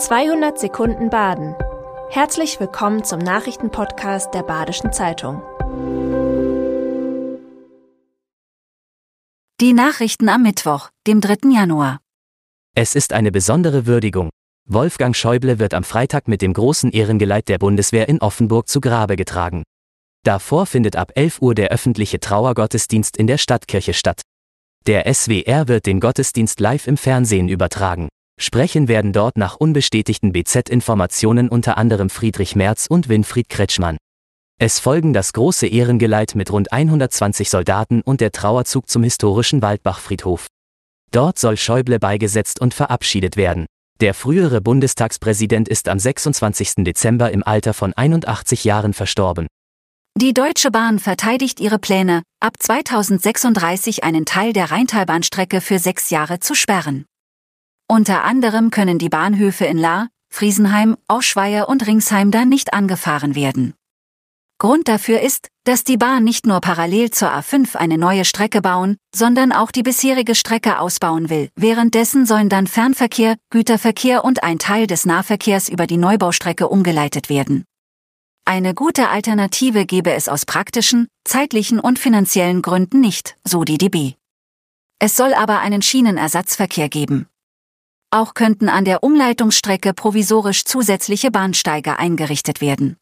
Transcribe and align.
200 0.00 0.58
Sekunden 0.58 1.10
Baden. 1.10 1.54
Herzlich 2.08 2.58
willkommen 2.58 3.04
zum 3.04 3.18
Nachrichtenpodcast 3.18 4.32
der 4.32 4.42
Badischen 4.42 4.94
Zeitung. 4.94 5.42
Die 9.60 9.74
Nachrichten 9.74 10.30
am 10.30 10.42
Mittwoch, 10.42 10.88
dem 11.06 11.20
3. 11.20 11.50
Januar. 11.50 12.00
Es 12.74 12.94
ist 12.94 13.12
eine 13.12 13.30
besondere 13.30 13.84
Würdigung. 13.84 14.30
Wolfgang 14.66 15.14
Schäuble 15.14 15.58
wird 15.58 15.74
am 15.74 15.84
Freitag 15.84 16.28
mit 16.28 16.40
dem 16.40 16.54
großen 16.54 16.90
Ehrengeleit 16.92 17.48
der 17.50 17.58
Bundeswehr 17.58 18.08
in 18.08 18.22
Offenburg 18.22 18.68
zu 18.68 18.80
Grabe 18.80 19.16
getragen. 19.16 19.64
Davor 20.24 20.64
findet 20.64 20.96
ab 20.96 21.12
11 21.14 21.42
Uhr 21.42 21.54
der 21.54 21.68
öffentliche 21.68 22.20
Trauergottesdienst 22.20 23.18
in 23.18 23.26
der 23.26 23.36
Stadtkirche 23.36 23.92
statt. 23.92 24.22
Der 24.86 25.12
SWR 25.12 25.68
wird 25.68 25.84
den 25.84 26.00
Gottesdienst 26.00 26.58
live 26.58 26.86
im 26.86 26.96
Fernsehen 26.96 27.50
übertragen. 27.50 28.08
Sprechen 28.42 28.88
werden 28.88 29.12
dort 29.12 29.36
nach 29.36 29.56
unbestätigten 29.56 30.32
BZ-Informationen 30.32 31.50
unter 31.50 31.76
anderem 31.76 32.08
Friedrich 32.08 32.56
Merz 32.56 32.86
und 32.88 33.10
Winfried 33.10 33.50
Kretschmann. 33.50 33.98
Es 34.58 34.78
folgen 34.78 35.12
das 35.12 35.34
große 35.34 35.66
Ehrengeleit 35.66 36.34
mit 36.34 36.50
rund 36.50 36.72
120 36.72 37.50
Soldaten 37.50 38.00
und 38.00 38.22
der 38.22 38.32
Trauerzug 38.32 38.88
zum 38.88 39.02
historischen 39.02 39.60
Waldbachfriedhof. 39.60 40.46
Dort 41.10 41.38
soll 41.38 41.58
Schäuble 41.58 41.98
beigesetzt 41.98 42.62
und 42.62 42.72
verabschiedet 42.72 43.36
werden. 43.36 43.66
Der 44.00 44.14
frühere 44.14 44.62
Bundestagspräsident 44.62 45.68
ist 45.68 45.88
am 45.88 45.98
26. 45.98 46.76
Dezember 46.84 47.32
im 47.32 47.42
Alter 47.42 47.74
von 47.74 47.92
81 47.92 48.64
Jahren 48.64 48.94
verstorben. 48.94 49.48
Die 50.16 50.32
Deutsche 50.32 50.70
Bahn 50.70 50.98
verteidigt 50.98 51.60
ihre 51.60 51.78
Pläne, 51.78 52.22
ab 52.40 52.54
2036 52.58 54.02
einen 54.02 54.24
Teil 54.24 54.54
der 54.54 54.70
Rheintalbahnstrecke 54.70 55.60
für 55.60 55.78
sechs 55.78 56.08
Jahre 56.08 56.40
zu 56.40 56.54
sperren. 56.54 57.04
Unter 57.90 58.22
anderem 58.22 58.70
können 58.70 59.00
die 59.00 59.08
Bahnhöfe 59.08 59.64
in 59.64 59.76
Lahr, 59.76 60.10
Friesenheim, 60.32 60.96
Auschweier 61.08 61.68
und 61.68 61.88
Ringsheim 61.88 62.30
dann 62.30 62.48
nicht 62.48 62.72
angefahren 62.72 63.34
werden. 63.34 63.74
Grund 64.58 64.86
dafür 64.86 65.20
ist, 65.22 65.48
dass 65.64 65.82
die 65.82 65.96
Bahn 65.96 66.22
nicht 66.22 66.46
nur 66.46 66.60
parallel 66.60 67.10
zur 67.10 67.32
A5 67.32 67.74
eine 67.74 67.98
neue 67.98 68.24
Strecke 68.24 68.62
bauen, 68.62 68.96
sondern 69.12 69.50
auch 69.50 69.72
die 69.72 69.82
bisherige 69.82 70.36
Strecke 70.36 70.78
ausbauen 70.78 71.30
will. 71.30 71.50
Währenddessen 71.56 72.26
sollen 72.26 72.48
dann 72.48 72.68
Fernverkehr, 72.68 73.34
Güterverkehr 73.50 74.24
und 74.24 74.44
ein 74.44 74.60
Teil 74.60 74.86
des 74.86 75.04
Nahverkehrs 75.04 75.68
über 75.68 75.88
die 75.88 75.96
Neubaustrecke 75.96 76.68
umgeleitet 76.68 77.28
werden. 77.28 77.64
Eine 78.44 78.72
gute 78.72 79.08
Alternative 79.08 79.84
gebe 79.84 80.12
es 80.12 80.28
aus 80.28 80.46
praktischen, 80.46 81.08
zeitlichen 81.24 81.80
und 81.80 81.98
finanziellen 81.98 82.62
Gründen 82.62 83.00
nicht, 83.00 83.36
so 83.42 83.64
die 83.64 83.78
DB. 83.78 84.12
Es 85.00 85.16
soll 85.16 85.34
aber 85.34 85.58
einen 85.58 85.82
Schienenersatzverkehr 85.82 86.88
geben. 86.88 87.26
Auch 88.12 88.34
könnten 88.34 88.68
an 88.68 88.84
der 88.84 89.04
Umleitungsstrecke 89.04 89.94
provisorisch 89.94 90.64
zusätzliche 90.64 91.30
Bahnsteige 91.30 91.96
eingerichtet 92.00 92.60
werden. 92.60 92.96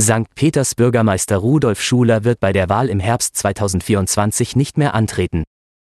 St. 0.00 0.34
Peters 0.34 0.74
Bürgermeister 0.74 1.36
Rudolf 1.36 1.82
Schuler 1.82 2.24
wird 2.24 2.40
bei 2.40 2.54
der 2.54 2.70
Wahl 2.70 2.88
im 2.88 2.98
Herbst 2.98 3.36
2024 3.36 4.56
nicht 4.56 4.78
mehr 4.78 4.94
antreten. 4.94 5.44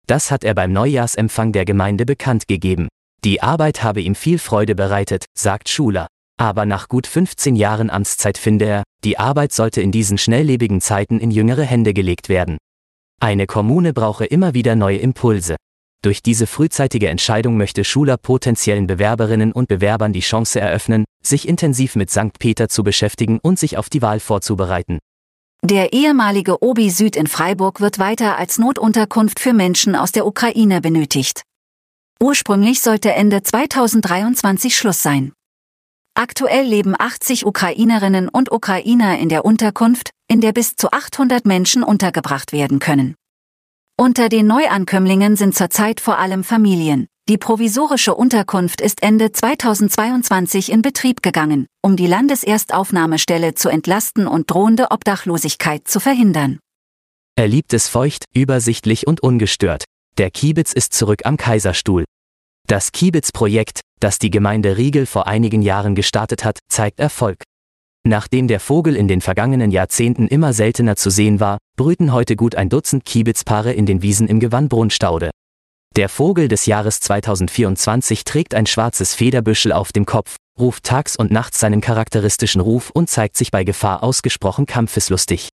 Das 0.07 0.31
hat 0.31 0.43
er 0.43 0.55
beim 0.55 0.73
Neujahrsempfang 0.73 1.51
der 1.51 1.63
Gemeinde 1.65 2.07
bekannt 2.07 2.47
gegeben. 2.47 2.87
Die 3.23 3.43
Arbeit 3.43 3.83
habe 3.83 4.01
ihm 4.01 4.15
viel 4.15 4.39
Freude 4.39 4.73
bereitet, 4.73 5.25
sagt 5.37 5.69
Schuler. 5.69 6.07
Aber 6.39 6.65
nach 6.65 6.87
gut 6.87 7.05
15 7.05 7.55
Jahren 7.55 7.91
Amtszeit 7.91 8.39
finde 8.39 8.65
er, 8.65 8.83
die 9.03 9.19
Arbeit 9.19 9.53
sollte 9.53 9.81
in 9.81 9.91
diesen 9.91 10.17
schnelllebigen 10.17 10.81
Zeiten 10.81 11.19
in 11.19 11.29
jüngere 11.29 11.63
Hände 11.63 11.93
gelegt 11.93 12.29
werden. 12.29 12.57
Eine 13.21 13.45
Kommune 13.45 13.93
brauche 13.93 14.25
immer 14.25 14.55
wieder 14.55 14.75
neue 14.75 14.97
Impulse. 14.97 15.55
Durch 16.03 16.21
diese 16.21 16.47
frühzeitige 16.47 17.07
Entscheidung 17.07 17.55
möchte 17.55 17.85
Schuler 17.85 18.17
potenziellen 18.17 18.87
Bewerberinnen 18.87 19.53
und 19.53 19.69
Bewerbern 19.69 20.11
die 20.11 20.19
Chance 20.19 20.59
eröffnen, 20.59 21.05
sich 21.23 21.47
intensiv 21.47 21.95
mit 21.95 22.11
St. 22.11 22.37
Peter 22.39 22.67
zu 22.67 22.83
beschäftigen 22.83 23.39
und 23.41 23.57
sich 23.57 23.77
auf 23.77 23.89
die 23.89 24.01
Wahl 24.01 24.19
vorzubereiten. 24.19 24.99
Der 25.63 25.93
ehemalige 25.93 26.61
Obi 26.61 26.89
Süd 26.89 27.15
in 27.15 27.27
Freiburg 27.27 27.79
wird 27.79 27.99
weiter 27.99 28.37
als 28.37 28.59
Notunterkunft 28.59 29.39
für 29.39 29.53
Menschen 29.53 29.95
aus 29.95 30.11
der 30.11 30.27
Ukraine 30.27 30.81
benötigt. 30.81 31.43
Ursprünglich 32.21 32.81
sollte 32.81 33.13
Ende 33.13 33.41
2023 33.41 34.75
Schluss 34.75 35.01
sein. 35.01 35.31
Aktuell 36.15 36.65
leben 36.65 36.95
80 36.99 37.45
Ukrainerinnen 37.45 38.27
und 38.27 38.51
Ukrainer 38.51 39.17
in 39.19 39.29
der 39.29 39.45
Unterkunft, 39.45 40.09
in 40.29 40.41
der 40.41 40.51
bis 40.51 40.75
zu 40.75 40.91
800 40.91 41.45
Menschen 41.45 41.81
untergebracht 41.81 42.51
werden 42.51 42.79
können. 42.79 43.15
Unter 43.95 44.27
den 44.27 44.47
Neuankömmlingen 44.47 45.35
sind 45.35 45.53
zurzeit 45.53 45.99
vor 45.99 46.17
allem 46.17 46.43
Familien. 46.43 47.07
Die 47.29 47.37
provisorische 47.37 48.15
Unterkunft 48.15 48.81
ist 48.81 49.03
Ende 49.03 49.31
2022 49.31 50.71
in 50.71 50.81
Betrieb 50.81 51.21
gegangen, 51.21 51.67
um 51.83 51.95
die 51.95 52.07
Landeserstaufnahmestelle 52.07 53.53
zu 53.53 53.69
entlasten 53.69 54.27
und 54.27 54.49
drohende 54.49 54.89
Obdachlosigkeit 54.89 55.87
zu 55.87 55.99
verhindern. 55.99 56.57
Er 57.35 57.47
liebt 57.47 57.71
es 57.73 57.87
feucht, 57.87 58.25
übersichtlich 58.33 59.05
und 59.05 59.21
ungestört. 59.21 59.85
Der 60.17 60.31
Kiebitz 60.31 60.73
ist 60.73 60.93
zurück 60.93 61.21
am 61.25 61.37
Kaiserstuhl. 61.37 62.03
Das 62.67 62.93
Kiebitz-Projekt, 62.93 63.81
das 63.99 64.17
die 64.17 64.31
Gemeinde 64.31 64.75
Riegel 64.75 65.05
vor 65.05 65.27
einigen 65.27 65.61
Jahren 65.61 65.93
gestartet 65.93 66.43
hat, 66.43 66.59
zeigt 66.67 66.99
Erfolg. 66.99 67.43
Nachdem 68.05 68.49
der 68.49 68.59
Vogel 68.59 68.97
in 68.97 69.07
den 69.07 69.21
vergangenen 69.21 69.71
Jahrzehnten 69.71 70.27
immer 70.27 70.51
seltener 70.51 70.97
zu 70.97 71.09
sehen 71.09 71.39
war, 71.39 71.57
brüten 71.77 72.11
heute 72.11 72.35
gut 72.35 72.55
ein 72.55 72.67
Dutzend 72.67 73.05
Kiebitzpaare 73.05 73.71
in 73.71 73.85
den 73.85 74.01
Wiesen 74.01 74.27
im 74.27 74.41
Gewandbrunnstaude. 74.41 75.31
Der 75.95 76.09
Vogel 76.09 76.49
des 76.49 76.65
Jahres 76.65 76.99
2024 76.99 78.25
trägt 78.25 78.55
ein 78.55 78.65
schwarzes 78.65 79.13
Federbüschel 79.13 79.71
auf 79.71 79.93
dem 79.93 80.05
Kopf, 80.05 80.35
ruft 80.59 80.83
tags 80.83 81.15
und 81.15 81.31
nachts 81.31 81.61
seinen 81.61 81.79
charakteristischen 81.79 82.59
Ruf 82.59 82.89
und 82.89 83.09
zeigt 83.09 83.37
sich 83.37 83.51
bei 83.51 83.63
Gefahr 83.63 84.03
ausgesprochen 84.03 84.65
kampfeslustig. 84.65 85.47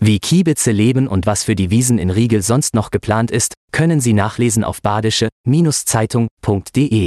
Wie 0.00 0.18
Kiebitze 0.18 0.72
leben 0.72 1.06
und 1.06 1.26
was 1.26 1.44
für 1.44 1.54
die 1.54 1.70
Wiesen 1.70 1.98
in 1.98 2.10
Riegel 2.10 2.42
sonst 2.42 2.74
noch 2.74 2.90
geplant 2.90 3.30
ist, 3.30 3.54
können 3.70 4.00
Sie 4.00 4.14
nachlesen 4.14 4.64
auf 4.64 4.82
badische-zeitung.de. 4.82 7.06